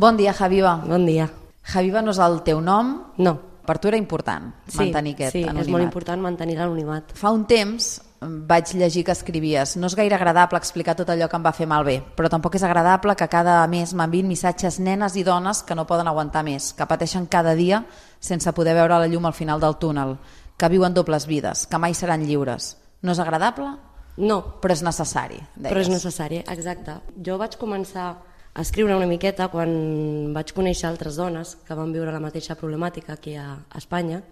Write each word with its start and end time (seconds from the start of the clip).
Bon 0.00 0.16
dia, 0.16 0.32
Javiva. 0.32 0.76
Bon 0.86 1.04
dia. 1.04 1.26
Javiva 1.72 2.00
no 2.02 2.12
és 2.14 2.18
el 2.24 2.38
teu 2.46 2.60
nom, 2.64 2.94
No. 3.18 3.34
per 3.66 3.78
tu 3.78 3.88
era 3.88 3.96
important 4.00 4.54
Sí, 4.66 4.78
mantenir 4.78 5.12
aquest 5.14 5.32
sí, 5.32 5.42
anonimat. 5.44 5.62
és 5.66 5.68
molt 5.70 5.84
important 5.84 6.22
mantenir 6.22 6.56
l'anonimat. 6.56 7.12
Fa 7.14 7.30
un 7.30 7.44
temps 7.46 8.00
mm, 8.20 8.46
vaig 8.48 8.72
llegir 8.74 9.04
que 9.04 9.12
escrivies 9.12 9.76
no 9.76 9.86
és 9.86 9.94
gaire 9.94 10.14
agradable 10.16 10.58
explicar 10.58 10.96
tot 10.96 11.08
allò 11.12 11.28
que 11.28 11.36
em 11.36 11.44
va 11.44 11.52
fer 11.52 11.66
malbé, 11.68 12.02
però 12.16 12.28
tampoc 12.32 12.54
és 12.56 12.62
agradable 12.62 13.14
que 13.14 13.28
cada 13.28 13.66
mes 13.68 13.92
m'enviïn 13.94 14.26
missatges 14.26 14.80
nenes 14.80 15.14
i 15.16 15.22
dones 15.22 15.62
que 15.62 15.74
no 15.76 15.86
poden 15.86 16.08
aguantar 16.08 16.42
més, 16.42 16.72
que 16.72 16.86
pateixen 16.86 17.26
cada 17.26 17.54
dia 17.54 17.84
sense 18.18 18.50
poder 18.52 18.74
veure 18.74 18.98
la 18.98 19.06
llum 19.06 19.26
al 19.26 19.34
final 19.34 19.60
del 19.60 19.76
túnel, 19.76 20.16
que 20.56 20.68
viuen 20.68 20.94
dobles 20.94 21.26
vides, 21.26 21.66
que 21.66 21.78
mai 21.78 21.94
seran 21.94 22.24
lliures. 22.26 22.76
No 23.02 23.12
és 23.12 23.18
agradable, 23.18 23.76
No, 24.16 24.42
però 24.60 24.72
és 24.72 24.82
necessari, 24.82 25.38
deies. 25.54 25.70
però 25.72 25.80
és 25.80 25.88
necessari, 25.88 26.38
exacte. 26.48 27.00
Jo 27.24 27.38
vaig 27.38 27.56
començar 27.56 28.16
escriure 28.58 28.96
una 28.96 29.06
miqueta 29.06 29.48
quan 29.52 30.32
vaig 30.34 30.52
conèixer 30.56 30.88
altres 30.88 31.16
dones 31.20 31.54
que 31.66 31.76
van 31.78 31.92
viure 31.94 32.12
la 32.12 32.22
mateixa 32.22 32.56
problemàtica 32.58 33.14
aquí 33.14 33.36
a 33.38 33.60
Espanya 33.78 34.22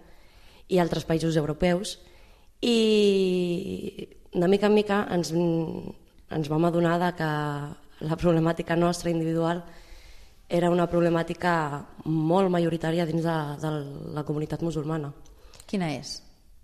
i 0.67 0.79
altres 0.79 1.07
països 1.07 1.37
europeus 1.39 1.97
i 2.61 4.07
de 4.33 4.47
mica 4.47 4.67
en 4.67 4.75
mica 4.75 5.03
ens, 5.15 5.31
ens 5.31 6.49
vam 6.51 6.65
adonar 6.67 6.97
de 6.99 7.11
que 7.15 7.29
la 8.09 8.17
problemàtica 8.19 8.75
nostra 8.75 9.09
individual 9.11 9.63
era 10.49 10.69
una 10.73 10.87
problemàtica 10.89 11.53
molt 12.05 12.49
majoritària 12.51 13.05
dins 13.05 13.23
de, 13.23 13.37
de 13.61 13.71
la 14.15 14.23
comunitat 14.25 14.63
musulmana. 14.65 15.11
Quina 15.69 15.91
és? 15.93 16.15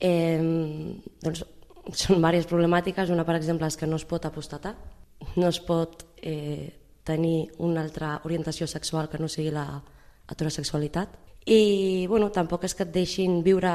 Eh, 0.02 0.42
doncs 1.22 1.44
són 1.94 2.18
diverses 2.18 2.50
problemàtiques. 2.50 3.12
Una, 3.14 3.26
per 3.28 3.38
exemple, 3.38 3.70
és 3.70 3.78
que 3.78 3.86
no 3.86 4.00
es 4.02 4.08
pot 4.10 4.26
apostatar, 4.26 4.74
no 5.36 5.52
es 5.52 5.60
pot 5.62 6.02
eh, 6.18 6.72
tenir 7.06 7.52
una 7.64 7.84
altra 7.86 8.20
orientació 8.26 8.68
sexual 8.68 9.10
que 9.10 9.22
no 9.22 9.30
sigui 9.30 9.54
la 9.54 9.68
heterosexualitat. 10.30 11.22
I 11.46 12.06
bueno, 12.10 12.32
tampoc 12.34 12.66
és 12.66 12.74
que 12.74 12.84
et 12.88 12.94
deixin 12.94 13.44
viure 13.46 13.72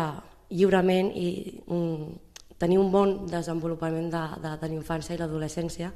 lliurement 0.51 1.13
i 1.15 1.31
un, 1.71 2.11
tenir 2.59 2.81
un 2.83 2.91
bon 2.91 3.15
desenvolupament 3.31 4.11
de, 4.11 4.25
de, 4.43 4.55
de 4.61 4.71
l'infància 4.73 5.15
i 5.15 5.21
l'adolescència. 5.21 5.93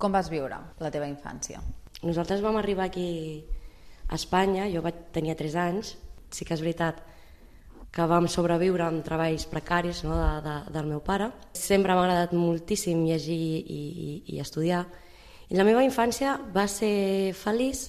Com 0.00 0.14
vas 0.14 0.30
viure 0.32 0.60
la 0.80 0.90
teva 0.94 1.10
infància? 1.10 1.60
Nosaltres 2.06 2.40
vam 2.40 2.56
arribar 2.56 2.86
aquí 2.86 3.08
a 4.08 4.16
Espanya, 4.16 4.70
jo 4.70 4.80
vaig 4.86 5.10
tenir 5.12 5.36
3 5.36 5.58
anys, 5.66 5.96
sí 6.30 6.46
que 6.46 6.54
és 6.54 6.62
veritat 6.62 7.02
que 7.90 8.06
vam 8.06 8.28
sobreviure 8.30 8.86
amb 8.86 9.02
treballs 9.04 9.48
precaris 9.50 10.04
no, 10.06 10.14
de, 10.14 10.30
de, 10.46 10.56
del 10.72 10.88
meu 10.88 11.02
pare. 11.02 11.30
Sempre 11.52 11.94
m'ha 11.94 12.06
agradat 12.06 12.34
moltíssim 12.38 13.02
llegir 13.04 13.36
i, 13.36 13.60
i, 13.60 14.12
i 14.36 14.40
estudiar. 14.42 14.84
La 15.50 15.64
meva 15.66 15.82
infància 15.82 16.36
va 16.54 16.68
ser 16.70 17.32
feliç, 17.34 17.88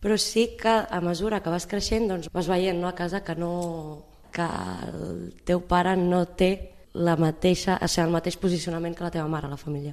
però 0.00 0.16
sí 0.16 0.54
que 0.56 0.72
a 0.88 1.00
mesura 1.04 1.42
que 1.44 1.52
vas 1.52 1.66
creixent 1.68 2.06
doncs, 2.08 2.30
vas 2.32 2.48
veient 2.48 2.78
no, 2.80 2.88
a 2.88 2.94
casa 2.96 3.20
que, 3.24 3.34
no, 3.36 4.06
que 4.32 4.46
el 4.88 5.34
teu 5.44 5.60
pare 5.68 5.92
no 6.00 6.22
té 6.38 6.50
la 6.96 7.18
mateixa, 7.20 7.76
o 7.82 7.88
sigui, 7.88 8.06
el 8.06 8.14
mateix 8.14 8.38
posicionament 8.40 8.96
que 8.96 9.04
la 9.04 9.12
teva 9.12 9.28
mare 9.28 9.44
a 9.48 9.52
la 9.52 9.60
família, 9.60 9.92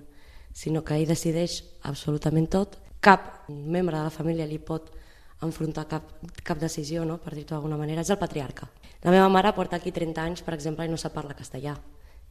sinó 0.56 0.84
que 0.84 0.96
ell 0.96 1.10
decideix 1.10 1.58
absolutament 1.90 2.48
tot. 2.56 2.78
Cap 3.04 3.50
membre 3.50 3.98
de 3.98 4.06
la 4.06 4.14
família 4.14 4.48
li 4.48 4.62
pot 4.64 4.94
enfrontar 5.44 5.90
cap, 5.92 6.08
cap 6.40 6.62
decisió, 6.62 7.04
no? 7.04 7.18
per 7.20 7.36
dir-ho 7.36 7.50
d'alguna 7.52 7.82
manera, 7.82 8.08
és 8.08 8.14
el 8.16 8.22
patriarca. 8.22 8.70
La 9.04 9.12
meva 9.12 9.28
mare 9.28 9.52
porta 9.52 9.76
aquí 9.76 9.92
30 9.92 10.24
anys, 10.24 10.46
per 10.48 10.56
exemple, 10.56 10.88
i 10.88 10.92
no 10.92 10.96
sap 10.96 11.18
parlar 11.18 11.36
castellà 11.36 11.76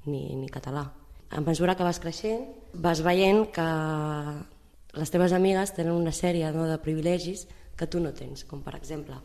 ni, 0.07 0.33
ni 0.33 0.49
català. 0.49 0.87
A 1.33 1.45
mesura 1.45 1.77
que 1.77 1.85
vas 1.85 2.01
creixent, 2.01 2.49
vas 2.73 3.05
veient 3.05 3.45
que 3.53 3.69
les 4.93 5.11
teves 5.11 5.33
amigues 5.33 5.73
tenen 5.77 5.95
una 5.97 6.13
sèrie 6.13 6.51
no, 6.53 6.67
de 6.69 6.79
privilegis 6.83 7.47
que 7.77 7.89
tu 7.89 8.01
no 8.01 8.13
tens, 8.13 8.45
com 8.45 8.61
per 8.63 8.77
exemple 8.77 9.17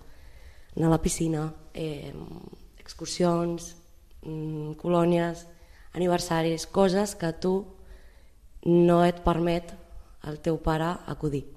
anar 0.78 0.88
a 0.88 0.94
la 0.94 1.02
piscina, 1.02 1.54
eh, 1.74 2.14
excursions, 2.78 3.76
mm, 4.22 4.78
colònies, 4.78 5.48
aniversaris, 5.94 6.68
coses 6.68 7.16
que 7.16 7.34
tu 7.34 7.66
no 8.64 9.04
et 9.04 9.24
permet 9.24 9.74
el 10.24 10.40
teu 10.40 10.58
pare 10.62 10.98
acudir. 11.08 11.57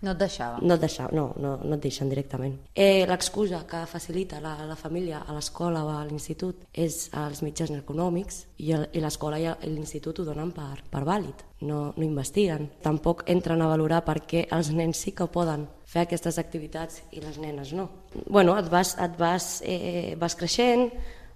No 0.00 0.12
et 0.12 0.20
deixava? 0.20 0.60
No 0.62 0.76
et 0.76 0.82
deixa, 0.82 1.08
no, 1.14 1.32
no, 1.42 1.56
no 1.64 1.74
et 1.74 1.82
deixen 1.82 2.10
directament. 2.10 2.54
Eh, 2.74 3.04
L'excusa 3.08 3.64
que 3.66 3.80
facilita 3.90 4.38
la, 4.40 4.54
la 4.68 4.76
família 4.78 5.24
a 5.26 5.34
l'escola 5.34 5.82
o 5.84 5.90
a 5.90 6.04
l'institut 6.06 6.68
és 6.72 7.08
els 7.18 7.42
mitjans 7.42 7.74
econòmics 7.80 8.44
i, 8.62 8.70
l'escola 9.02 9.40
i 9.42 9.72
l'institut 9.72 10.20
ho 10.20 10.26
donen 10.28 10.52
per, 10.54 10.84
per 10.90 11.02
vàlid, 11.06 11.42
no, 11.66 11.80
no 11.96 12.06
investiguen. 12.06 12.68
Tampoc 12.84 13.24
entren 13.26 13.62
a 13.62 13.70
valorar 13.70 14.04
per 14.06 14.20
què 14.22 14.46
els 14.54 14.70
nens 14.70 15.02
sí 15.02 15.14
que 15.18 15.26
poden 15.26 15.66
fer 15.88 16.04
aquestes 16.04 16.38
activitats 16.38 17.02
i 17.10 17.22
les 17.24 17.40
nenes 17.42 17.72
no. 17.74 17.88
Bueno, 18.28 18.54
et 18.60 18.68
vas, 18.70 18.94
et 19.02 19.16
vas, 19.18 19.48
eh, 19.66 20.14
vas 20.20 20.36
creixent, 20.38 20.92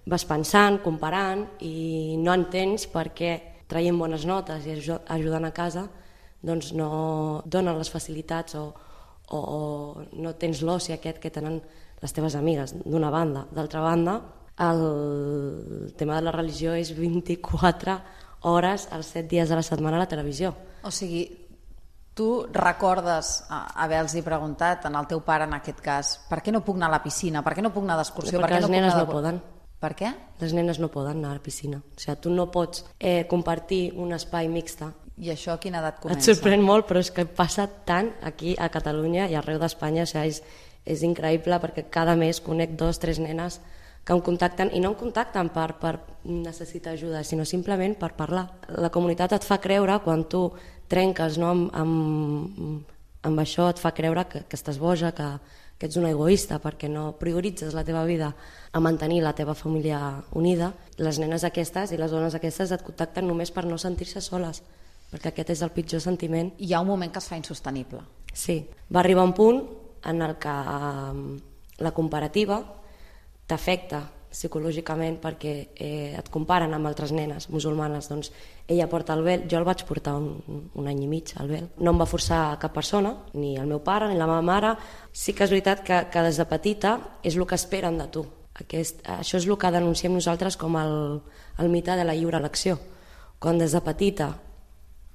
vas 0.07 0.23
pensant, 0.27 0.79
comparant 0.83 1.43
i 1.67 2.15
no 2.19 2.35
entens 2.35 2.87
per 2.91 3.09
què 3.15 3.33
traient 3.67 3.97
bones 3.99 4.23
notes 4.29 4.63
i 4.67 4.77
ajudant 4.77 5.49
a 5.49 5.53
casa 5.55 5.87
doncs 6.43 6.73
no 6.75 7.41
donen 7.45 7.79
les 7.79 7.89
facilitats 7.91 8.57
o, 8.59 8.67
o, 9.31 9.39
o 9.39 9.59
no 10.19 10.35
tens 10.39 10.61
l'oci 10.61 10.93
aquest 10.93 11.21
que 11.23 11.31
tenen 11.33 11.61
les 12.03 12.11
teves 12.11 12.35
amigues, 12.35 12.75
d'una 12.83 13.09
banda. 13.09 13.45
D'altra 13.55 13.81
banda, 13.81 14.17
el 14.59 15.93
tema 15.97 16.19
de 16.19 16.27
la 16.27 16.35
religió 16.35 16.75
és 16.75 16.91
24 16.97 17.95
hores 18.43 18.89
els 18.91 19.13
7 19.15 19.29
dies 19.31 19.49
de 19.49 19.55
la 19.55 19.63
setmana 19.63 19.97
a 19.97 20.03
la 20.03 20.11
televisió. 20.11 20.51
O 20.83 20.91
sigui, 20.91 21.23
tu 22.13 22.45
recordes 22.51 23.45
haver-los 23.49 24.19
preguntat 24.25 24.85
en 24.85 24.99
el 24.99 25.07
teu 25.07 25.23
pare, 25.23 25.47
en 25.47 25.55
aquest 25.57 25.79
cas, 25.81 26.17
per 26.29 26.43
què 26.43 26.51
no 26.51 26.61
puc 26.65 26.75
anar 26.75 26.91
a 26.91 26.97
la 26.97 27.03
piscina, 27.03 27.41
per 27.41 27.55
què 27.55 27.63
no 27.63 27.71
puc 27.73 27.87
anar 27.87 27.97
d'excursió? 28.01 28.37
Perquè 28.37 28.43
per 28.43 28.51
què 28.51 28.61
les 28.61 28.69
no 28.69 28.75
nenes 28.75 28.91
puc 28.91 28.99
anar 28.99 29.07
no 29.07 29.13
poden. 29.15 29.41
Per 29.83 29.93
què? 29.99 30.11
Les 30.39 30.53
nenes 30.55 30.79
no 30.79 30.91
poden 30.91 31.17
anar 31.19 31.33
a 31.33 31.39
la 31.39 31.43
piscina. 31.43 31.79
O 31.79 32.03
sigui, 32.03 32.19
tu 32.19 32.35
no 32.35 32.49
pots 32.51 32.85
eh, 32.99 33.23
compartir 33.31 33.93
un 33.95 34.13
espai 34.15 34.51
mixta 34.51 34.91
I 35.21 35.29
això 35.29 35.53
a 35.53 35.61
quina 35.61 35.79
edat 35.79 35.99
Et 35.99 36.01
comença? 36.01 36.33
sorprèn 36.33 36.63
molt, 36.65 36.87
però 36.89 37.01
és 37.03 37.11
que 37.13 37.25
passa 37.25 37.67
tant 37.85 38.09
aquí 38.25 38.55
a 38.57 38.69
Catalunya 38.73 39.27
i 39.29 39.35
arreu 39.37 39.59
d'Espanya, 39.61 40.07
o 40.07 40.09
sigui, 40.09 40.33
és, 40.33 40.41
és 40.85 41.03
increïble 41.05 41.59
perquè 41.61 41.85
cada 41.89 42.15
mes 42.17 42.41
conec 42.41 42.73
dos, 42.79 42.97
tres 42.99 43.19
nenes 43.21 43.59
que 44.03 44.13
em 44.13 44.19
contacten, 44.19 44.73
i 44.73 44.81
no 44.83 44.91
em 44.91 44.97
contacten 44.99 45.49
per, 45.53 45.69
per 45.79 45.93
necessitar 46.25 46.97
ajuda, 46.97 47.23
sinó 47.23 47.45
simplement 47.45 47.95
per 47.95 48.13
parlar. 48.17 48.49
La 48.67 48.91
comunitat 48.91 49.37
et 49.37 49.45
fa 49.47 49.61
creure, 49.63 49.99
quan 50.03 50.25
tu 50.27 50.49
trenques 50.91 51.37
no, 51.39 51.53
amb, 51.53 51.69
amb, 51.77 52.83
amb 53.23 53.39
això, 53.39 53.69
et 53.71 53.79
fa 53.79 53.93
creure 53.95 54.25
que, 54.27 54.43
que 54.49 54.59
estàs 54.59 54.81
boja, 54.81 55.13
que, 55.15 55.29
que 55.77 55.87
ets 55.87 55.95
una 56.01 56.11
egoista 56.11 56.59
perquè 56.59 56.89
no 56.91 57.13
prioritzes 57.21 57.77
la 57.77 57.85
teva 57.87 58.03
vida 58.03 58.33
a 58.73 58.81
mantenir 58.83 59.21
la 59.23 59.37
teva 59.37 59.55
família 59.55 60.01
unida. 60.35 60.73
Les 60.97 61.21
nenes 61.21 61.45
aquestes 61.47 61.93
i 61.93 62.01
les 62.01 62.11
dones 62.11 62.35
aquestes 62.35 62.73
et 62.75 62.83
contacten 62.83 63.29
només 63.29 63.53
per 63.55 63.63
no 63.69 63.79
sentir-se 63.79 64.19
soles 64.19 64.63
perquè 65.13 65.29
aquest 65.29 65.53
és 65.53 65.61
el 65.61 65.73
pitjor 65.75 66.01
sentiment. 66.01 66.49
Hi 66.57 66.73
ha 66.73 66.81
un 66.81 66.89
moment 66.89 67.13
que 67.13 67.21
es 67.21 67.29
fa 67.29 67.37
insostenible. 67.37 68.01
Sí, 68.33 68.57
va 68.89 69.03
arribar 69.03 69.27
un 69.29 69.35
punt 69.37 69.61
en 70.09 70.21
el 70.25 70.35
que 70.41 70.49
um, 70.49 71.23
la 71.85 71.93
comparativa 71.93 72.59
t'afecta 73.47 74.01
psicològicament 74.33 75.19
perquè 75.21 75.51
eh, 75.77 76.15
et 76.17 76.29
comparen 76.33 76.73
amb 76.73 76.89
altres 76.89 77.11
nenes 77.13 77.45
musulmanes, 77.53 78.07
doncs 78.09 78.31
ella 78.65 78.87
porta 78.89 79.13
el 79.13 79.21
vel, 79.21 79.43
jo 79.49 79.59
el 79.59 79.67
vaig 79.67 79.83
portar 79.85 80.15
un, 80.17 80.63
un 80.73 80.89
any 80.89 81.03
i 81.05 81.09
mig, 81.09 81.35
el 81.39 81.51
vel. 81.51 81.67
No 81.77 81.93
em 81.93 82.01
va 82.01 82.09
forçar 82.09 82.57
cap 82.61 82.73
persona, 82.73 83.13
ni 83.37 83.53
el 83.61 83.69
meu 83.69 83.83
pare, 83.85 84.09
ni 84.09 84.17
la 84.17 84.25
meva 84.25 84.41
mare. 84.41 84.73
Sí 85.13 85.37
que 85.37 85.45
és 85.45 85.53
veritat 85.53 85.83
que, 85.85 85.99
que 86.09 86.25
des 86.25 86.39
de 86.41 86.47
petita 86.49 86.95
és 87.21 87.37
el 87.37 87.45
que 87.45 87.59
esperen 87.59 88.01
de 88.01 88.09
tu. 88.09 88.25
Aquest, 88.63 89.05
això 89.09 89.37
és 89.37 89.45
el 89.45 89.57
que 89.61 89.71
denunciem 89.73 90.17
nosaltres 90.17 90.57
com 90.57 90.81
el, 90.81 90.97
el 91.61 91.69
mite 91.69 91.93
de 91.97 92.05
la 92.05 92.17
lliure 92.17 92.41
elecció. 92.41 92.79
Quan 93.37 93.61
des 93.61 93.73
de 93.73 93.81
petita 93.85 94.31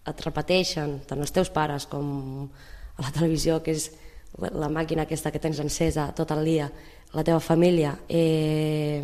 et 0.09 0.25
repeteixen, 0.25 0.99
tant 1.09 1.21
els 1.23 1.33
teus 1.35 1.51
pares 1.55 1.87
com 1.91 2.49
a 2.97 3.05
la 3.05 3.13
televisió, 3.15 3.61
que 3.63 3.75
és 3.77 3.91
la 4.39 4.69
màquina 4.73 5.07
aquesta 5.07 5.33
que 5.33 5.41
tens 5.43 5.61
encesa 5.63 6.11
tot 6.17 6.33
el 6.35 6.45
dia, 6.45 6.69
la 7.15 7.25
teva 7.25 7.41
família, 7.41 7.95
eh, 8.09 9.03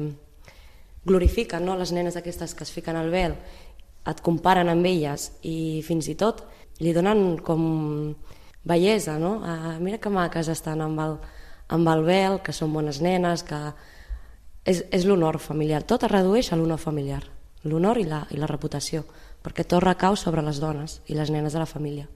glorifiquen 1.05 1.65
no, 1.65 1.77
les 1.77 1.93
nenes 1.93 2.17
aquestes 2.17 2.55
que 2.55 2.65
es 2.65 2.73
fiquen 2.73 2.97
al 2.97 3.11
vel, 3.13 3.37
et 4.05 4.21
comparen 4.21 4.69
amb 4.69 4.85
elles 4.85 5.31
i 5.49 5.81
fins 5.87 6.11
i 6.13 6.17
tot 6.21 6.45
li 6.83 6.93
donen 6.93 7.39
com 7.45 7.63
bellesa, 8.65 9.19
no? 9.21 9.39
Ah, 9.45 9.77
mira 9.81 10.01
que 10.01 10.13
maques 10.13 10.49
estan 10.53 10.83
amb 10.85 11.01
el, 11.01 11.19
amb 11.73 11.89
el 11.89 12.05
vel, 12.05 12.41
que 12.45 12.53
són 12.53 12.73
bones 12.75 13.01
nenes, 13.05 13.45
que 13.47 13.61
és, 14.65 14.83
és 14.91 15.05
l'honor 15.05 15.39
familiar. 15.41 15.85
Tot 15.85 16.05
es 16.05 16.13
redueix 16.13 16.51
a 16.51 16.59
l'honor 16.59 16.81
familiar, 16.81 17.23
l'honor 17.65 18.01
i, 18.01 18.09
la, 18.09 18.25
i 18.33 18.41
la 18.41 18.49
reputació, 18.51 19.05
perquè 19.45 19.67
tot 19.69 19.85
recau 19.85 20.17
sobre 20.17 20.43
les 20.43 20.59
dones 20.63 21.01
i 21.07 21.19
les 21.19 21.31
nenes 21.31 21.53
de 21.53 21.61
la 21.61 21.69
família. 21.69 22.09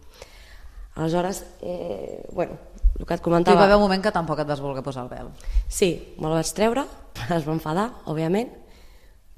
Aleshores, 0.99 1.45
eh, 1.61 2.25
bueno, 2.33 2.57
el 2.99 3.07
que 3.07 3.15
et 3.15 3.21
Tu 3.21 3.23
hi 3.23 3.31
comentava... 3.31 3.61
va 3.61 3.65
haver 3.67 3.77
un 3.77 3.83
moment 3.83 4.03
que 4.03 4.11
tampoc 4.11 4.41
et 4.41 4.49
vas 4.49 4.61
voler 4.61 4.83
posar 4.83 5.05
el 5.05 5.11
vel. 5.13 5.29
Sí, 5.69 6.17
me'l 6.19 6.35
vaig 6.35 6.51
treure, 6.57 6.83
es 7.37 7.47
va 7.47 7.55
enfadar, 7.55 7.91
òbviament, 8.07 8.51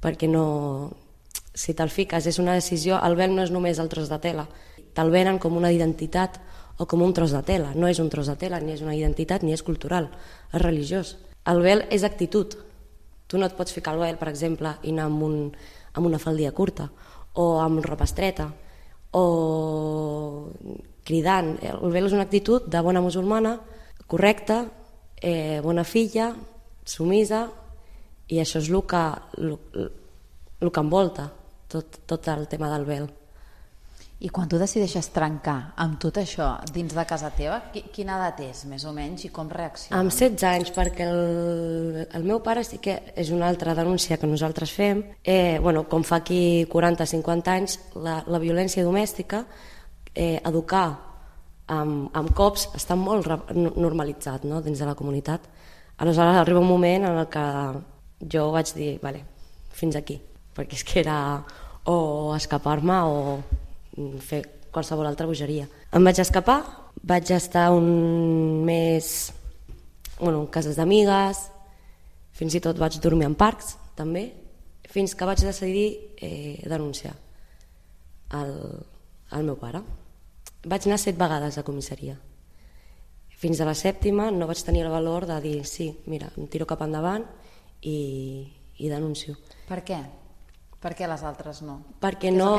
perquè 0.01 0.29
no... 0.31 0.91
Si 1.53 1.75
te'l 1.75 1.91
fiques 1.91 2.25
és 2.25 2.39
una 2.39 2.55
decisió, 2.55 2.95
el 3.03 3.17
vel 3.19 3.35
no 3.35 3.43
és 3.43 3.51
només 3.51 3.77
el 3.83 3.91
tros 3.91 4.07
de 4.09 4.17
tela, 4.23 4.47
te'l 4.95 5.11
venen 5.11 5.37
com 5.37 5.57
una 5.59 5.69
identitat 5.75 6.39
o 6.79 6.87
com 6.87 7.03
un 7.03 7.13
tros 7.13 7.35
de 7.35 7.43
tela. 7.43 7.75
No 7.75 7.91
és 7.91 7.99
un 7.99 8.09
tros 8.09 8.31
de 8.31 8.37
tela, 8.39 8.61
ni 8.63 8.71
és 8.71 8.81
una 8.81 8.95
identitat, 8.95 9.43
ni 9.43 9.51
és 9.53 9.61
cultural, 9.61 10.07
és 10.49 10.63
religiós. 10.63 11.17
El 11.45 11.61
vel 11.61 11.83
és 11.91 12.07
actitud. 12.07 12.55
Tu 13.27 13.37
no 13.37 13.45
et 13.45 13.57
pots 13.59 13.75
ficar 13.75 13.93
el 13.93 14.01
vel, 14.01 14.17
per 14.17 14.31
exemple, 14.31 14.73
i 14.81 14.95
anar 14.95 15.09
amb, 15.11 15.27
un, 15.27 15.37
amb 15.93 16.07
una 16.07 16.19
faldia 16.23 16.55
curta, 16.55 16.89
o 17.33 17.59
amb 17.61 17.83
ropa 17.85 18.07
estreta, 18.07 18.49
o 19.11 20.49
cridant. 21.03 21.55
El 21.63 21.91
vel 21.93 22.07
és 22.07 22.15
una 22.15 22.27
actitud 22.27 22.67
de 22.71 22.81
bona 22.83 23.01
musulmana, 23.03 23.57
correcta, 24.07 24.65
eh, 25.21 25.59
bona 25.63 25.83
filla, 25.83 26.31
sumisa, 26.85 27.47
i 28.31 28.39
això 28.39 28.59
és 28.61 28.69
el 28.69 28.83
que, 28.87 29.03
el, 29.37 29.57
el 30.61 30.71
que 30.71 30.83
envolta 30.83 31.31
tot, 31.71 32.01
tot 32.07 32.27
el 32.31 32.47
tema 32.51 32.71
del 32.71 32.85
vel. 32.85 33.09
I 34.21 34.29
quan 34.29 34.45
tu 34.45 34.59
decideixes 34.61 35.07
trencar 35.15 35.71
amb 35.81 35.95
tot 36.01 36.19
això 36.21 36.51
dins 36.69 36.93
de 36.93 37.03
casa 37.09 37.31
teva, 37.33 37.55
quina 37.73 38.19
edat 38.19 38.41
és, 38.45 38.59
més 38.69 38.83
o 38.85 38.91
menys, 38.93 39.23
i 39.25 39.31
com 39.33 39.47
reacciona? 39.49 39.97
Amb 39.97 40.13
16 40.13 40.43
anys, 40.45 40.69
perquè 40.75 41.07
el, 41.09 42.03
el 42.05 42.27
meu 42.29 42.43
pare 42.45 42.61
sí 42.67 42.77
que 42.77 42.99
és 43.17 43.31
una 43.33 43.47
altra 43.49 43.73
denúncia 43.73 44.19
que 44.21 44.29
nosaltres 44.29 44.73
fem. 44.77 45.01
Eh, 45.25 45.57
bueno, 45.63 45.87
com 45.89 46.05
fa 46.05 46.19
aquí 46.21 46.67
40-50 46.69 47.55
anys, 47.55 47.79
la, 47.97 48.19
la 48.29 48.41
violència 48.43 48.85
domèstica, 48.85 49.41
eh, 50.13 50.37
educar 50.37 50.85
amb, 51.73 52.11
amb 52.13 52.35
cops 52.37 52.67
està 52.77 52.93
molt 52.99 53.25
normalitzat 53.55 54.45
no? 54.45 54.61
dins 54.61 54.77
de 54.77 54.85
la 54.85 54.95
comunitat. 54.99 55.49
Aleshores 55.97 56.37
arriba 56.43 56.61
un 56.61 56.69
moment 56.69 57.09
en 57.09 57.17
el 57.23 57.25
que 57.31 57.47
jo 58.29 58.45
vaig 58.53 58.69
dir, 58.77 58.91
vale, 59.01 59.25
fins 59.73 59.97
aquí, 59.97 60.19
perquè 60.53 60.77
és 60.77 60.85
que 60.85 61.01
era 61.01 61.17
o 61.89 61.97
escapar-me 62.37 63.01
o 63.09 63.17
fer 64.23 64.43
qualsevol 64.71 65.09
altra 65.09 65.27
bogeria. 65.27 65.67
Em 65.91 66.03
vaig 66.03 66.21
escapar, 66.23 66.61
vaig 67.03 67.31
estar 67.35 67.69
un 67.75 68.63
mes 68.65 69.31
bueno, 70.21 70.43
en 70.43 70.47
cases 70.53 70.77
d'amigues, 70.77 71.47
fins 72.37 72.55
i 72.55 72.61
tot 72.63 72.77
vaig 72.79 72.99
dormir 73.01 73.25
en 73.27 73.35
parcs, 73.35 73.75
també, 73.97 74.29
fins 74.91 75.15
que 75.17 75.27
vaig 75.27 75.41
decidir 75.43 75.87
eh, 76.21 76.61
denunciar 76.69 77.15
el, 78.37 78.53
el 79.33 79.47
meu 79.47 79.57
pare. 79.59 79.81
Vaig 80.61 80.85
anar 80.85 80.99
set 81.01 81.17
vegades 81.17 81.57
a 81.57 81.65
comissaria. 81.65 82.15
Fins 83.41 83.59
a 83.59 83.65
la 83.65 83.73
sèptima 83.73 84.29
no 84.29 84.45
vaig 84.45 84.61
tenir 84.61 84.85
el 84.85 84.93
valor 84.93 85.25
de 85.25 85.39
dir 85.41 85.59
sí, 85.65 85.89
mira, 86.05 86.29
em 86.37 86.45
tiro 86.45 86.67
cap 86.69 86.83
endavant 86.85 87.25
i, 87.81 88.45
i 88.77 88.91
denuncio. 88.91 89.33
Per 89.65 89.81
què? 89.87 89.97
Per 90.81 90.93
què 90.97 91.09
les 91.09 91.23
altres 91.25 91.63
no? 91.65 91.79
Perquè 92.01 92.29
què 92.29 92.35
no... 92.37 92.51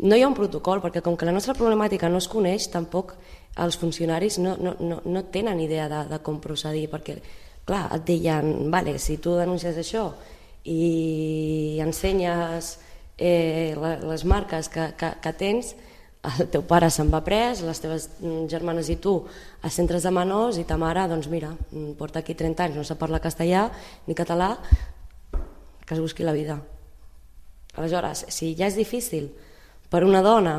No 0.00 0.16
hi 0.16 0.22
ha 0.24 0.28
un 0.30 0.36
protocol, 0.36 0.80
perquè 0.80 1.02
com 1.04 1.16
que 1.18 1.28
la 1.28 1.34
nostra 1.36 1.54
problemàtica 1.56 2.08
no 2.08 2.20
es 2.22 2.28
coneix, 2.30 2.70
tampoc 2.72 3.14
els 3.60 3.76
funcionaris 3.76 4.38
no, 4.40 4.54
no, 4.56 4.74
no, 4.80 5.00
no 5.04 5.24
tenen 5.34 5.60
idea 5.60 5.88
de, 5.90 6.04
de 6.08 6.18
com 6.24 6.38
procedir, 6.40 6.86
perquè, 6.92 7.18
clar, 7.68 7.86
et 7.96 8.06
deien, 8.08 8.70
vale, 8.72 8.96
si 9.02 9.18
tu 9.20 9.34
denuncies 9.36 9.76
això 9.80 10.06
i 10.64 11.78
ensenyes 11.80 12.74
eh, 13.16 13.76
les 13.76 14.24
marques 14.24 14.68
que, 14.72 14.90
que, 14.96 15.12
que 15.20 15.32
tens, 15.36 15.74
el 16.40 16.48
teu 16.52 16.64
pare 16.68 16.90
se'n 16.92 17.08
va 17.12 17.22
pres, 17.24 17.62
les 17.64 17.80
teves 17.80 18.08
germanes 18.52 18.90
i 18.92 18.98
tu 19.00 19.14
a 19.64 19.70
centres 19.72 20.04
de 20.04 20.12
menors 20.12 20.58
i 20.60 20.66
ta 20.68 20.76
mare, 20.80 21.06
doncs 21.08 21.30
mira, 21.32 21.52
porta 21.96 22.20
aquí 22.20 22.36
30 22.36 22.66
anys, 22.66 22.76
no 22.76 22.84
sap 22.84 23.00
parlar 23.00 23.22
castellà 23.24 23.68
ni 24.06 24.16
català, 24.16 24.54
que 25.32 25.96
es 25.96 26.00
busqui 26.00 26.24
la 26.24 26.36
vida. 26.36 26.60
Aleshores, 27.76 28.26
si 28.28 28.52
ja 28.58 28.68
és 28.68 28.76
difícil 28.76 29.30
per 29.90 30.04
una 30.06 30.22
dona 30.22 30.56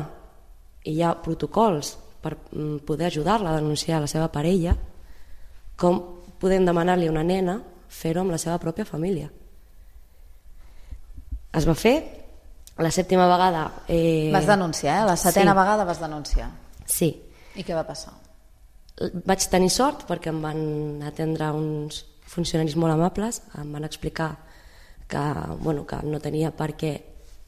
hi 0.84 1.00
ha 1.02 1.14
protocols 1.22 1.96
per 2.22 2.36
mm, 2.36 2.82
poder 2.86 3.08
ajudar-la 3.08 3.52
a 3.52 3.60
denunciar 3.60 4.00
la 4.02 4.10
seva 4.10 4.28
parella, 4.32 4.76
com 5.76 6.00
podem 6.42 6.66
demanar-li 6.66 7.08
a 7.08 7.12
una 7.14 7.24
nena 7.26 7.58
fer-ho 7.92 8.22
amb 8.22 8.34
la 8.34 8.40
seva 8.40 8.58
pròpia 8.62 8.86
família? 8.86 9.30
Es 11.52 11.66
va 11.68 11.74
fer, 11.76 11.96
la 12.78 12.90
sèptima 12.90 13.26
vegada... 13.28 13.66
Eh... 13.88 14.30
Vas 14.32 14.46
denunciar, 14.48 15.02
eh? 15.02 15.06
La 15.10 15.16
setena 15.20 15.52
sí. 15.52 15.58
vegada 15.58 15.84
vas 15.84 16.00
denunciar. 16.00 16.48
Sí. 16.88 17.10
I 17.56 17.64
què 17.66 17.76
va 17.76 17.84
passar? 17.84 18.14
Vaig 19.26 19.44
tenir 19.50 19.70
sort 19.72 20.06
perquè 20.08 20.30
em 20.32 20.40
van 20.44 20.62
atendre 21.04 21.50
uns 21.56 22.02
funcionaris 22.32 22.76
molt 22.80 22.94
amables, 22.94 23.42
em 23.60 23.72
van 23.74 23.84
explicar 23.84 24.30
que, 25.08 25.22
bueno, 25.60 25.84
que 25.84 25.98
no 26.06 26.20
tenia 26.20 26.52
per 26.56 26.72
què 26.80 26.92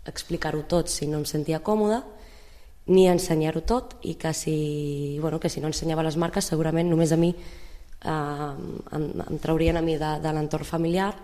explicar-ho 0.06 0.64
tot 0.68 0.90
si 0.92 1.08
no 1.10 1.20
em 1.22 1.26
sentia 1.28 1.62
còmoda, 1.64 2.02
ni 2.86 3.06
ensenyar-ho 3.08 3.62
tot 3.64 3.96
i 4.04 4.14
que 4.20 4.34
si, 4.36 5.18
bueno, 5.20 5.40
que 5.40 5.48
si 5.48 5.60
no 5.60 5.70
ensenyava 5.72 6.04
les 6.04 6.18
marques 6.20 6.44
segurament 6.50 6.90
només 6.90 7.12
a 7.12 7.16
mi 7.16 7.30
eh, 7.32 8.10
em, 8.10 9.06
em 9.24 9.38
traurien 9.40 9.78
a 9.80 9.82
mi 9.84 9.96
de, 10.00 10.10
de 10.20 10.34
l'entorn 10.36 10.68
familiar 10.68 11.14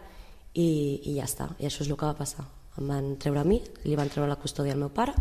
i, 0.55 0.71
i 1.05 1.19
ja 1.19 1.29
està, 1.29 1.51
i 1.61 1.69
això 1.69 1.85
és 1.85 1.91
el 1.91 1.99
que 2.01 2.09
va 2.09 2.17
passar 2.17 2.47
em 2.79 2.89
van 2.89 3.13
treure 3.21 3.43
a 3.43 3.47
mi, 3.47 3.61
li 3.85 3.99
van 3.99 4.09
treure 4.09 4.31
la 4.31 4.41
custòdia 4.41 4.73
al 4.73 4.81
meu 4.81 4.93
pare 4.95 5.13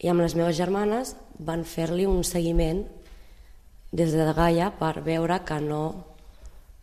i 0.00 0.10
amb 0.12 0.24
les 0.24 0.36
meves 0.36 0.56
germanes 0.58 1.14
van 1.38 1.64
fer-li 1.64 2.06
un 2.08 2.20
seguiment 2.24 2.84
des 3.92 4.12
de 4.14 4.26
Gaia 4.36 4.70
per 4.78 5.00
veure 5.06 5.40
que 5.44 5.58
no 5.64 5.82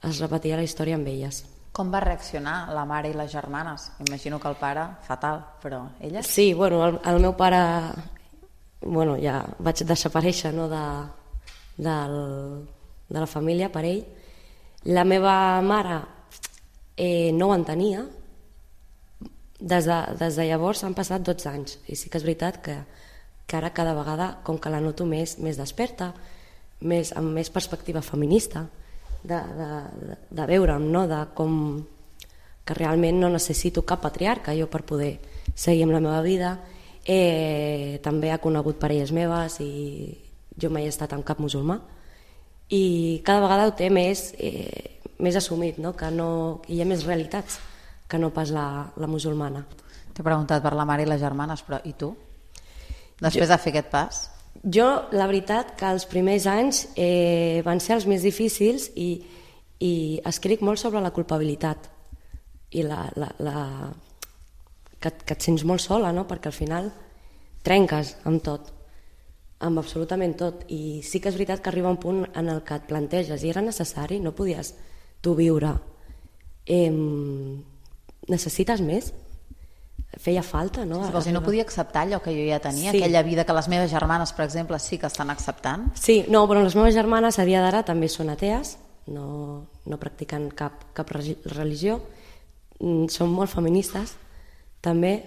es 0.05 0.19
repetia 0.21 0.57
la 0.59 0.65
història 0.65 0.97
amb 0.97 1.07
elles. 1.09 1.43
Com 1.77 1.91
va 1.93 2.01
reaccionar 2.01 2.71
la 2.73 2.87
mare 2.89 3.11
i 3.11 3.13
les 3.13 3.29
germanes? 3.29 3.91
Imagino 4.07 4.39
que 4.41 4.49
el 4.49 4.57
pare, 4.57 4.87
fatal, 5.05 5.43
però 5.61 5.83
elles? 6.01 6.25
Sí, 6.25 6.53
bueno, 6.57 6.81
el, 6.87 6.97
el 7.05 7.19
meu 7.21 7.35
pare 7.37 7.61
bueno, 8.81 9.17
ja 9.21 9.43
vaig 9.61 9.83
desaparèixer 9.85 10.53
no, 10.57 10.67
de, 10.71 10.83
del, 11.77 12.15
de 13.09 13.19
la 13.19 13.29
família 13.29 13.69
per 13.69 13.85
ell. 13.85 14.03
La 14.89 15.03
meva 15.05 15.61
mare 15.61 15.99
eh, 16.97 17.31
no 17.33 17.51
ho 17.51 17.55
entenia, 17.55 18.05
des 19.59 19.85
de, 19.89 19.99
des 20.19 20.37
de 20.37 20.45
llavors 20.45 20.83
han 20.85 20.93
passat 20.97 21.23
12 21.25 21.49
anys 21.49 21.77
i 21.89 21.97
sí 21.97 22.11
que 22.13 22.19
és 22.19 22.25
veritat 22.25 22.59
que, 22.61 22.75
que 23.45 23.57
ara 23.57 23.73
cada 23.73 23.95
vegada, 23.97 24.35
com 24.45 24.59
que 24.61 24.73
la 24.73 24.81
noto 24.81 25.05
més, 25.05 25.37
més 25.41 25.57
desperta, 25.57 26.11
més, 26.81 27.13
amb 27.17 27.33
més 27.33 27.49
perspectiva 27.49 28.01
feminista, 28.05 28.67
de, 29.27 29.41
de, 29.59 30.17
de, 30.29 30.45
veure'm, 30.49 30.87
no? 30.91 31.05
de 31.07 31.19
com 31.35 31.83
que 32.67 32.75
realment 32.75 33.19
no 33.21 33.29
necessito 33.31 33.85
cap 33.87 34.01
patriarca 34.03 34.55
jo 34.55 34.67
per 34.71 34.83
poder 34.87 35.17
seguir 35.55 35.85
amb 35.85 35.95
la 35.95 36.03
meva 36.03 36.21
vida. 36.25 36.57
Eh, 37.07 37.99
també 38.03 38.31
ha 38.31 38.41
conegut 38.43 38.79
parelles 38.79 39.13
meves 39.15 39.61
i 39.63 39.71
jo 40.59 40.71
mai 40.73 40.87
he 40.87 40.91
estat 40.91 41.13
amb 41.15 41.23
cap 41.23 41.39
musulmà 41.39 41.77
i 42.69 43.21
cada 43.23 43.45
vegada 43.45 43.67
ho 43.69 43.73
té 43.79 43.87
més, 43.89 44.33
eh, 44.39 44.99
més 45.23 45.35
assumit, 45.39 45.77
no? 45.79 45.93
que 45.95 46.11
no, 46.11 46.61
hi 46.67 46.81
ha 46.81 46.87
més 46.87 47.05
realitats 47.07 47.61
que 48.07 48.19
no 48.19 48.33
pas 48.35 48.51
la, 48.51 48.91
la 48.95 49.07
musulmana. 49.07 49.63
T'he 50.13 50.23
preguntat 50.23 50.63
per 50.63 50.73
la 50.75 50.85
mare 50.87 51.05
i 51.05 51.07
les 51.07 51.21
germanes, 51.21 51.63
però 51.63 51.79
i 51.87 51.93
tu? 51.93 52.11
Després 53.21 53.47
jo, 53.47 53.53
de 53.53 53.57
fer 53.61 53.71
aquest 53.71 53.91
pas? 53.91 54.19
Jo, 54.63 54.87
la 55.11 55.27
veritat, 55.29 55.75
que 55.77 55.89
els 55.91 56.07
primers 56.09 56.47
anys 56.49 56.87
eh, 56.95 57.61
van 57.65 57.81
ser 57.83 57.97
els 57.97 58.07
més 58.09 58.23
difícils 58.25 58.89
i, 58.95 59.09
i 59.83 59.93
escric 60.25 60.63
molt 60.65 60.81
sobre 60.81 61.01
la 61.03 61.13
culpabilitat 61.13 61.89
i 62.71 62.83
la, 62.83 63.05
la, 63.15 63.29
la, 63.43 63.59
que, 64.99 65.11
que 65.11 65.35
et 65.35 65.45
sents 65.45 65.63
molt 65.67 65.83
sola, 65.83 66.11
no? 66.15 66.25
perquè 66.27 66.49
al 66.49 66.57
final 66.57 66.89
trenques 67.63 68.15
amb 68.27 68.41
tot, 68.43 68.71
amb 69.63 69.79
absolutament 69.79 70.35
tot. 70.39 70.65
I 70.73 71.03
sí 71.05 71.21
que 71.21 71.31
és 71.31 71.37
veritat 71.37 71.61
que 71.61 71.71
arriba 71.71 71.93
un 71.93 72.01
punt 72.01 72.25
en 72.33 72.51
el 72.51 72.63
que 72.65 72.79
et 72.79 72.89
planteges 72.89 73.43
i 73.43 73.53
era 73.53 73.63
necessari, 73.65 74.19
no 74.19 74.35
podies 74.35 74.73
tu 75.21 75.33
viure 75.37 75.75
eh, 76.67 76.91
necessites 78.27 78.83
més? 78.83 79.13
Feia 80.15 80.41
falta, 80.41 80.85
no? 80.87 81.01
Sí, 81.03 81.11
dir, 81.27 81.33
no 81.35 81.43
podia 81.43 81.65
acceptar 81.67 82.05
allò 82.05 82.21
que 82.23 82.31
jo 82.31 82.45
ja 82.47 82.61
tenia, 82.63 82.91
sí. 82.91 82.97
aquella 82.97 83.21
vida 83.27 83.43
que 83.45 83.53
les 83.53 83.67
meves 83.67 83.91
germanes, 83.91 84.31
per 84.33 84.45
exemple, 84.45 84.79
sí 84.79 84.97
que 84.97 85.05
estan 85.05 85.29
acceptant? 85.29 85.89
Sí, 85.99 86.23
no, 86.31 86.45
però 86.47 86.63
les 86.63 86.77
meves 86.79 86.95
germanes 86.95 87.37
a 87.37 87.45
dia 87.45 87.61
d'ara 87.61 87.83
també 87.85 88.07
són 88.09 88.31
atees, 88.31 88.77
no, 89.13 89.67
no 89.85 89.99
practiquen 89.99 90.47
cap, 90.55 90.87
cap 90.97 91.11
religió, 91.11 91.99
mm, 92.79 93.11
són 93.13 93.35
molt 93.35 93.51
feministes, 93.51 94.15
també. 94.81 95.17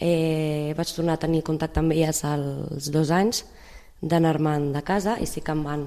Eh, 0.00 0.72
vaig 0.78 0.92
tornar 0.94 1.18
a 1.18 1.20
tenir 1.20 1.42
contacte 1.44 1.82
amb 1.82 1.92
elles 1.92 2.22
als 2.24 2.86
dos 2.94 3.10
anys 3.10 3.42
d'anar-me'n 4.00 4.70
de 4.72 4.80
casa 4.86 5.18
i 5.20 5.26
sí 5.28 5.42
que 5.44 5.52
em 5.52 5.64
van, 5.66 5.82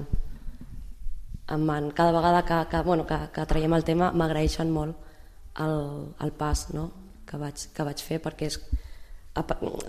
em 1.50 1.64
van 1.66 1.88
cada 1.90 2.12
vegada 2.12 2.44
que, 2.44 2.60
que, 2.70 2.82
bueno, 2.86 3.06
que, 3.08 3.18
que 3.34 3.46
traiem 3.46 3.74
el 3.74 3.82
tema 3.82 4.12
m'agraeixen 4.12 4.70
molt 4.70 4.94
el, 5.64 5.74
el 6.20 6.32
pas 6.36 6.68
no? 6.76 6.90
Que, 7.34 7.40
vaig, 7.40 7.66
que 7.74 7.86
vaig 7.86 8.02
fer 8.02 8.20
perquè 8.22 8.48
és, 8.50 8.58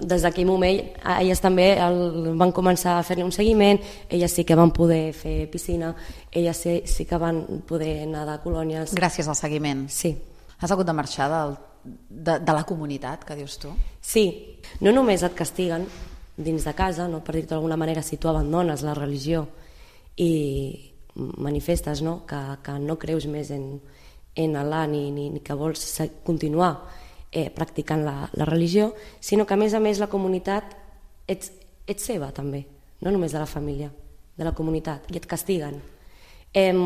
des 0.02 0.24
d'aquell 0.26 0.48
moment 0.50 0.80
elles 1.20 1.42
també 1.42 1.68
el, 1.78 2.32
van 2.40 2.54
començar 2.56 2.98
a 2.98 3.04
fer-li 3.06 3.26
un 3.26 3.34
seguiment, 3.36 3.78
elles 4.10 4.34
sí 4.34 4.46
que 4.48 4.58
van 4.58 4.74
poder 4.74 5.14
fer 5.14 5.46
piscina, 5.52 5.94
elles 6.32 6.58
sí, 6.58 6.80
sí 6.90 7.06
que 7.06 7.20
van 7.22 7.44
poder 7.68 8.08
anar 8.08 8.26
de 8.26 8.40
colònies. 8.42 8.96
Gràcies 8.98 9.30
al 9.30 9.38
seguiment. 9.38 9.86
Sí. 9.90 10.16
Has 10.58 10.72
hagut 10.72 10.88
de 10.88 10.98
marxar 10.98 11.30
del, 11.30 11.56
de, 12.10 12.40
de 12.40 12.58
la 12.58 12.66
comunitat, 12.66 13.28
que 13.28 13.38
dius 13.38 13.60
tu? 13.62 13.76
Sí, 14.02 14.26
no 14.82 14.96
només 14.96 15.24
et 15.28 15.38
castiguen, 15.38 15.86
dins 16.36 16.66
de 16.66 16.74
casa, 16.76 17.06
no? 17.08 17.22
per 17.24 17.38
dir-ho 17.38 17.54
d'alguna 17.54 17.78
manera, 17.78 18.02
si 18.04 18.18
tu 18.18 18.32
abandones 18.32 18.82
la 18.84 18.98
religió 18.98 19.46
i 20.18 20.32
manifestes 21.16 22.02
no? 22.04 22.24
Que, 22.28 22.40
que 22.64 22.80
no 22.82 22.98
creus 23.00 23.30
més 23.32 23.54
en, 23.56 23.78
en 24.36 24.56
Allah 24.60 24.84
ni, 24.88 25.12
ni, 25.16 25.30
ni 25.32 25.40
que 25.40 25.56
vols 25.56 25.86
continuar 26.26 26.74
eh, 27.36 27.50
practicant 27.52 28.06
la, 28.06 28.30
la 28.32 28.46
religió, 28.48 28.94
sinó 29.20 29.46
que 29.46 29.54
a 29.54 29.60
més 29.60 29.74
a 29.76 29.82
més 29.84 30.00
la 30.00 30.08
comunitat 30.08 30.72
ets, 31.28 31.52
ets 31.86 32.08
seva 32.08 32.32
també, 32.32 32.64
no 33.04 33.12
només 33.12 33.36
de 33.36 33.42
la 33.42 33.50
família, 33.50 33.90
de 34.36 34.48
la 34.48 34.54
comunitat, 34.56 35.10
i 35.12 35.20
et 35.20 35.28
castiguen. 35.28 35.82
Em, 36.56 36.80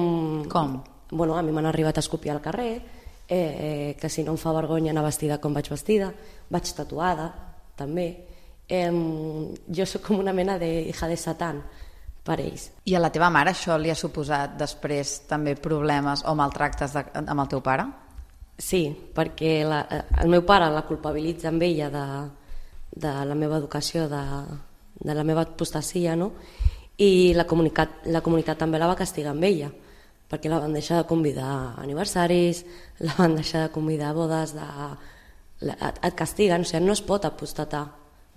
Com? 0.50 0.80
Bueno, 1.12 1.38
a 1.38 1.44
mi 1.46 1.54
m'han 1.54 1.70
arribat 1.70 1.98
a 1.98 2.04
escopir 2.04 2.34
al 2.34 2.42
carrer, 2.42 2.82
eh, 3.30 3.38
eh, 3.38 3.98
que 4.00 4.10
si 4.10 4.26
no 4.26 4.34
em 4.34 4.42
fa 4.42 4.54
vergonya 4.54 4.90
anar 4.92 5.06
vestida 5.06 5.38
com 5.42 5.54
vaig 5.54 5.70
vestida, 5.70 6.10
vaig 6.50 6.74
tatuada, 6.74 7.30
també, 7.78 8.10
eh, 8.68 8.90
jo 9.70 9.86
sóc 9.86 10.08
com 10.08 10.20
una 10.20 10.34
mena 10.34 10.58
de 10.58 10.90
hija 10.90 11.08
de 11.08 11.18
Satan 11.18 11.62
per 12.26 12.40
ells. 12.42 12.72
I 12.86 12.98
a 12.98 13.06
la 13.06 13.14
teva 13.14 13.30
mare 13.30 13.54
això 13.54 13.78
li 13.78 13.90
ha 13.90 13.98
suposat 13.98 14.58
després 14.58 15.28
també 15.30 15.56
problemes 15.56 16.26
o 16.26 16.36
maltractes 16.38 16.94
de, 16.98 17.06
amb 17.22 17.42
el 17.42 17.50
teu 17.50 17.62
pare? 17.62 17.86
Sí, 18.60 18.84
perquè 19.16 19.62
la, 19.64 19.84
el 20.20 20.32
meu 20.32 20.44
pare 20.44 20.68
la 20.74 20.84
culpabilitza 20.88 21.48
amb 21.48 21.64
ella 21.64 21.88
de, 21.94 22.08
de 22.92 23.14
la 23.30 23.38
meva 23.40 23.58
educació, 23.58 24.10
de, 24.12 24.24
de 25.00 25.16
la 25.16 25.24
meva 25.24 25.46
apostasia, 25.48 26.18
no? 26.20 26.34
i 27.00 27.32
la 27.32 27.46
comunitat, 27.48 28.04
la 28.12 28.20
comunitat 28.20 28.60
també 28.60 28.80
la 28.80 28.90
va 28.92 28.98
castigar 29.00 29.32
amb 29.32 29.46
ella, 29.48 29.70
perquè 30.30 30.52
la 30.52 30.60
van 30.60 30.76
deixar 30.76 31.00
de 31.00 31.08
convidar 31.08 31.48
a 31.48 31.62
aniversaris, 31.86 32.66
la 33.08 33.16
van 33.16 33.38
deixar 33.40 33.64
de 33.66 33.72
convidar 33.72 34.12
a 34.12 34.18
bodes, 34.18 34.52
de, 34.58 34.68
la, 35.64 35.78
et, 35.80 36.02
et 36.10 36.20
castiguen, 36.20 36.68
o 36.68 36.68
sigui, 36.68 36.84
no 36.84 36.98
es 36.98 37.04
pot 37.06 37.24
apostatar 37.26 37.86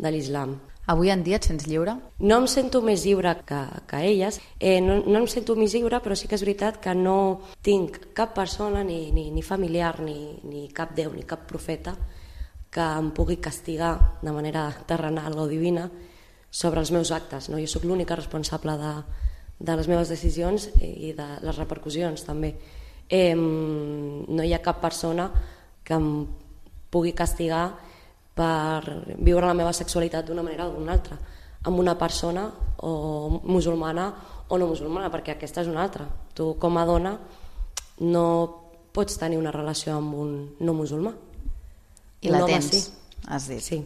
de 0.02 0.11
l'islam. 0.11 0.59
Avui 0.90 1.12
en 1.14 1.23
dia 1.23 1.38
et 1.38 1.47
sents 1.47 1.68
lliure? 1.71 1.94
No 2.18 2.40
em 2.42 2.47
sento 2.50 2.80
més 2.82 3.04
lliure 3.06 3.37
que, 3.47 3.61
que 3.87 4.00
elles, 4.02 4.40
eh, 4.59 4.80
no, 4.82 4.99
no 5.06 5.21
em 5.21 5.28
sento 5.30 5.54
més 5.54 5.76
lliure, 5.76 6.00
però 6.02 6.16
sí 6.18 6.26
que 6.26 6.35
és 6.35 6.42
veritat 6.42 6.80
que 6.82 6.94
no 6.99 7.14
tinc 7.62 8.00
cap 8.18 8.35
persona, 8.35 8.82
ni, 8.82 9.12
ni, 9.14 9.28
ni 9.30 9.44
familiar, 9.47 10.00
ni, 10.02 10.40
ni 10.42 10.66
cap 10.75 10.97
déu, 10.99 11.12
ni 11.14 11.23
cap 11.23 11.47
profeta, 11.47 11.94
que 12.73 12.82
em 12.82 13.12
pugui 13.14 13.38
castigar 13.38 14.18
de 14.25 14.35
manera 14.35 14.64
terrenal 14.88 15.38
o 15.38 15.47
divina 15.47 15.87
sobre 16.50 16.82
els 16.82 16.90
meus 16.90 17.12
actes. 17.14 17.47
No? 17.52 17.62
Jo 17.62 17.71
sóc 17.71 17.87
l'única 17.87 18.18
responsable 18.18 18.75
de, 18.80 18.92
de 19.62 19.78
les 19.78 19.88
meves 19.88 20.11
decisions 20.11 20.66
i 20.82 21.12
de 21.14 21.28
les 21.47 21.62
repercussions 21.62 22.26
també. 22.26 22.56
Eh, 23.06 23.37
no 23.37 24.42
hi 24.42 24.50
ha 24.50 24.64
cap 24.64 24.82
persona 24.82 25.30
que 25.85 25.94
em 25.94 26.09
pugui 26.90 27.14
castigar 27.14 27.91
per 28.35 29.05
viure 29.19 29.47
la 29.47 29.57
meva 29.57 29.73
sexualitat 29.77 30.27
d'una 30.27 30.43
manera 30.43 30.67
o 30.69 30.77
d'una 30.77 30.93
altra, 30.93 31.19
amb 31.65 31.79
una 31.79 31.95
persona 31.99 32.47
o 32.83 33.41
musulmana 33.45 34.12
o 34.49 34.59
no 34.59 34.67
musulmana, 34.69 35.11
perquè 35.12 35.37
aquesta 35.37 35.62
és 35.62 35.69
una 35.71 35.83
altra. 35.83 36.07
Tu 36.35 36.55
com 36.61 36.77
a 36.77 36.85
dona 36.89 37.17
no 38.01 38.25
pots 38.93 39.17
tenir 39.21 39.39
una 39.41 39.53
relació 39.53 39.97
amb 39.97 40.15
un 40.19 40.33
no 40.61 40.75
musulmà. 40.77 41.12
I 42.23 42.31
un 42.31 42.37
la 42.37 42.47
tens, 42.47 42.71
sí. 42.71 42.83
has 43.29 43.49
dit. 43.49 43.62
Sí. 43.65 43.81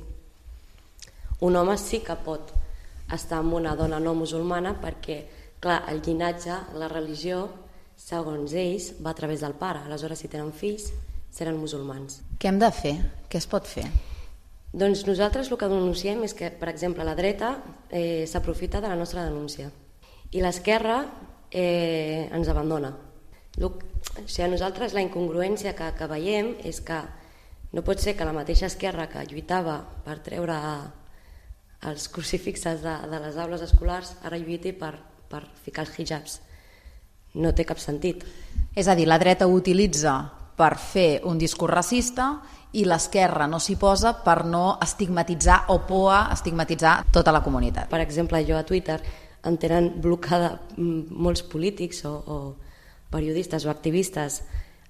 Un 1.46 1.56
home 1.56 1.76
sí 1.78 2.00
que 2.04 2.16
pot 2.24 2.52
estar 3.12 3.38
amb 3.42 3.54
una 3.54 3.76
dona 3.76 4.00
no 4.02 4.14
musulmana 4.16 4.74
perquè, 4.82 5.20
clar, 5.60 5.82
el 5.92 6.02
llinatge, 6.02 6.56
la 6.80 6.88
religió, 6.90 7.44
segons 7.96 8.52
ells, 8.56 8.94
va 9.04 9.12
a 9.12 9.18
través 9.18 9.44
del 9.44 9.54
pare. 9.54 9.84
Aleshores, 9.86 10.18
si 10.18 10.32
tenen 10.32 10.52
fills, 10.52 10.90
seran 11.30 11.60
musulmans. 11.60 12.20
Què 12.40 12.50
hem 12.50 12.60
de 12.60 12.72
fer? 12.72 12.96
Què 13.30 13.40
es 13.40 13.48
pot 13.50 13.68
fer? 13.68 13.86
Doncs 14.76 15.06
nosaltres 15.08 15.48
el 15.48 15.56
que 15.56 15.68
denunciem 15.72 16.20
és 16.26 16.34
que, 16.36 16.50
per 16.52 16.68
exemple, 16.68 17.04
la 17.08 17.14
dreta 17.16 17.54
eh, 17.88 18.28
s'aprofita 18.28 18.82
de 18.84 18.90
la 18.92 18.98
nostra 18.98 19.24
denúncia 19.24 19.70
i 20.36 20.42
l'esquerra 20.44 20.98
eh, 21.48 22.28
ens 22.28 22.50
abandona. 22.52 22.90
O 23.56 23.70
sigui, 24.26 24.50
nosaltres 24.52 24.92
la 24.92 25.00
incongruència 25.00 25.72
que, 25.78 25.88
que 25.96 26.08
veiem 26.10 26.52
és 26.68 26.82
que 26.84 26.98
no 27.72 27.84
pot 27.86 28.04
ser 28.04 28.18
que 28.18 28.28
la 28.28 28.36
mateixa 28.36 28.68
esquerra 28.68 29.08
que 29.08 29.24
lluitava 29.30 29.78
per 30.04 30.18
treure 30.26 30.58
els 31.88 32.10
crucifixes 32.12 32.84
de, 32.84 32.96
de 33.08 33.20
les 33.24 33.40
aules 33.40 33.64
escolars 33.64 34.12
ara 34.28 34.36
lluiti 34.36 34.74
per, 34.76 34.92
per 35.30 35.46
ficar 35.64 35.86
els 35.86 35.96
hijabs. 35.96 36.36
No 37.40 37.56
té 37.56 37.64
cap 37.64 37.80
sentit. 37.80 38.28
És 38.76 38.92
a 38.92 38.96
dir, 38.96 39.08
la 39.08 39.16
dreta 39.20 39.48
utilitza 39.48 40.18
per 40.56 40.74
fer 40.80 41.22
un 41.28 41.40
discurs 41.40 41.72
racista 41.72 42.28
i 42.76 42.84
l'esquerra 42.84 43.46
no 43.48 43.60
s'hi 43.62 43.78
posa 43.80 44.12
per 44.24 44.44
no 44.44 44.78
estigmatitzar 44.82 45.64
o 45.72 45.80
por 45.88 46.12
a 46.12 46.20
estigmatitzar 46.34 47.06
tota 47.12 47.32
la 47.32 47.42
comunitat. 47.42 47.88
Per 47.88 48.00
exemple, 48.00 48.42
jo 48.44 48.58
a 48.58 48.66
Twitter 48.68 49.00
em 49.46 49.56
tenen 49.56 49.94
blocada 50.02 50.56
mm, 50.76 51.08
molts 51.10 51.42
polítics 51.46 52.04
o, 52.04 52.14
o 52.14 52.38
periodistes 53.10 53.64
o 53.64 53.70
activistes 53.70 54.42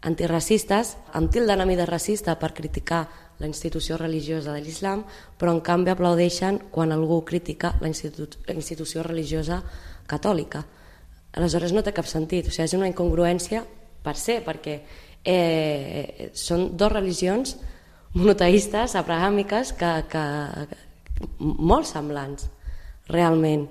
antiracistes, 0.06 0.96
em 1.14 1.28
tilden 1.32 1.60
a 1.60 1.66
mi 1.66 1.76
de 1.76 1.86
racista 1.86 2.36
per 2.38 2.52
criticar 2.54 3.06
la 3.38 3.48
institució 3.48 3.96
religiosa 3.98 4.52
de 4.54 4.62
l'islam, 4.62 5.04
però 5.36 5.52
en 5.52 5.60
canvi 5.60 5.92
aplaudeixen 5.92 6.60
quan 6.72 6.92
algú 6.92 7.22
critica 7.24 7.74
la, 7.80 7.88
institu 7.90 8.28
la 8.46 8.54
institució 8.54 9.02
religiosa 9.02 9.62
catòlica. 10.06 10.64
Aleshores 11.36 11.74
no 11.74 11.82
té 11.84 11.92
cap 11.92 12.06
sentit, 12.08 12.48
o 12.48 12.54
sigui, 12.54 12.64
és 12.64 12.76
una 12.78 12.88
incongruència 12.88 13.64
per 14.04 14.14
ser, 14.16 14.40
perquè 14.46 14.78
eh, 15.24 16.30
són 16.32 16.70
dues 16.78 16.92
religions 16.92 17.56
monoteistes, 18.16 18.96
abrahàmiques, 18.96 19.74
que, 19.76 19.92
que, 20.08 20.24
que 20.70 21.36
molt 21.40 21.88
semblants, 21.88 22.48
realment. 23.12 23.66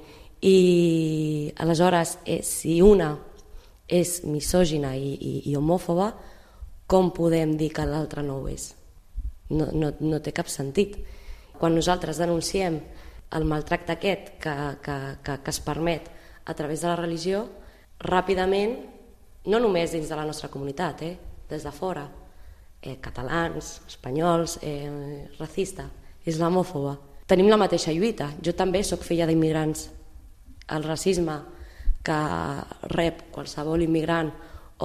I 0.45 1.51
aleshores, 1.57 2.19
eh, 2.25 2.41
si 2.45 2.77
una 2.85 3.15
és 3.89 4.19
misògina 4.25 4.93
i, 4.97 5.13
i, 5.15 5.33
i 5.49 5.55
homòfoba, 5.57 6.11
com 6.85 7.09
podem 7.15 7.55
dir 7.57 7.71
que 7.73 7.85
l'altra 7.89 8.21
no 8.25 8.41
ho 8.41 8.49
és? 8.51 8.69
No, 9.49 9.69
no, 9.73 9.91
no 9.99 10.21
té 10.21 10.33
cap 10.35 10.49
sentit. 10.49 10.97
Quan 11.57 11.73
nosaltres 11.73 12.19
denunciem 12.21 12.77
el 13.35 13.47
maltracte 13.49 13.95
aquest 13.95 14.35
que, 14.41 14.55
que, 14.85 14.97
que, 15.25 15.37
que 15.41 15.53
es 15.53 15.61
permet 15.65 16.11
a 16.45 16.53
través 16.53 16.83
de 16.83 16.91
la 16.91 16.99
religió, 16.99 17.45
ràpidament, 18.05 18.77
no 19.49 19.61
només 19.61 19.93
dins 19.93 20.09
de 20.09 20.19
la 20.19 20.27
nostra 20.27 20.51
comunitat, 20.53 21.01
eh, 21.01 21.17
des 21.49 21.65
de 21.65 21.73
fora, 21.73 22.05
eh, 22.85 22.97
catalans, 23.01 23.81
espanyols, 23.87 24.59
eh, 24.61 25.27
racista, 25.39 25.89
islamòfoba. 26.25 26.95
Tenim 27.27 27.49
la 27.49 27.57
mateixa 27.57 27.91
lluita. 27.91 28.29
Jo 28.41 28.53
també 28.53 28.83
sóc 28.83 29.01
filla 29.03 29.25
d'immigrants. 29.25 29.89
El 30.69 30.83
racisme 30.85 31.39
que 32.05 32.19
rep 32.93 33.25
qualsevol 33.33 33.81
immigrant 33.81 34.31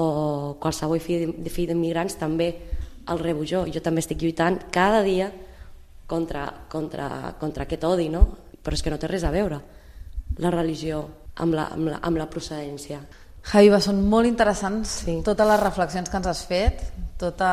o 0.01 0.57
qualsevol 0.61 1.01
fill, 1.01 1.35
d'immigrants 1.37 2.17
també 2.17 2.51
el 3.09 3.19
rebo 3.21 3.45
jo. 3.45 3.67
Jo 3.69 3.83
també 3.85 4.01
estic 4.01 4.23
lluitant 4.23 4.59
cada 4.73 5.03
dia 5.03 5.31
contra, 6.07 6.47
contra, 6.69 7.35
contra 7.39 7.65
aquest 7.65 7.85
odi, 7.85 8.09
no? 8.09 8.25
però 8.61 8.77
és 8.77 8.83
que 8.83 8.93
no 8.93 8.99
té 9.01 9.09
res 9.09 9.25
a 9.25 9.33
veure 9.33 9.61
la 10.41 10.51
religió 10.53 11.03
amb 11.41 11.55
la, 11.57 11.69
amb 11.75 11.89
la, 11.93 12.01
amb 12.03 12.21
la 12.21 12.29
procedència. 12.31 13.01
Javiva, 13.51 13.81
són 13.81 14.03
molt 14.09 14.29
interessants 14.29 15.01
sí. 15.07 15.21
totes 15.25 15.49
les 15.49 15.63
reflexions 15.63 16.11
que 16.11 16.19
ens 16.21 16.29
has 16.29 16.43
fet, 16.49 16.83
tota 17.21 17.53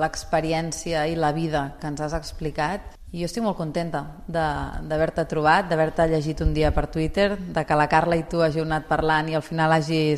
l'experiència 0.00 1.06
i 1.06 1.16
la 1.16 1.32
vida 1.32 1.76
que 1.80 1.88
ens 1.88 2.02
has 2.02 2.16
explicat. 2.18 2.92
I 3.14 3.22
jo 3.22 3.28
estic 3.30 3.44
molt 3.44 3.56
contenta 3.56 4.02
d'haver-te 4.28 5.24
trobat, 5.30 5.68
d'haver-te 5.70 6.08
llegit 6.10 6.42
un 6.44 6.52
dia 6.52 6.72
per 6.74 6.88
Twitter, 6.92 7.36
de 7.38 7.64
que 7.64 7.78
la 7.78 7.86
Carla 7.88 8.18
i 8.18 8.26
tu 8.28 8.42
hàgiu 8.42 8.66
anat 8.66 8.88
parlant 8.90 9.30
i 9.30 9.38
al 9.38 9.46
final 9.46 9.72
eh, 9.78 10.16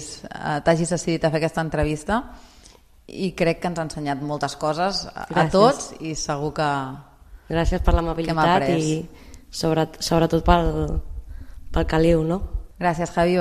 t'hagis 0.64 0.94
decidit 0.96 1.24
a 1.24 1.30
fer 1.30 1.42
aquesta 1.42 1.62
entrevista 1.62 2.22
i 3.08 3.32
crec 3.36 3.60
que 3.60 3.68
ens 3.70 3.78
ha 3.78 3.86
ensenyat 3.86 4.24
moltes 4.24 4.56
coses 4.56 5.04
a, 5.12 5.28
a 5.28 5.46
tots 5.52 5.92
i 6.00 6.16
segur 6.16 6.50
que 6.56 6.70
Gràcies 7.48 7.80
per 7.80 7.94
l'amabilitat 7.96 8.66
i 8.76 8.98
sobre, 9.48 9.86
sobretot 10.04 10.44
pel, 10.44 10.98
pel 11.72 11.86
caliu, 11.88 12.22
no? 12.26 12.42
Gràcies, 12.78 13.10
Javi. 13.14 13.36